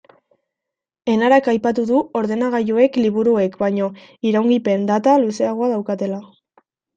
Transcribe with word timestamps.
Enarak 1.15 1.49
aipatu 1.51 1.83
du 1.91 1.99
ordenagailuek 2.21 2.97
liburuek 3.01 3.59
baino 3.61 3.91
iraungipen 4.31 4.89
data 4.93 5.15
luzeagoa 5.27 5.71
daukatela. 5.75 6.21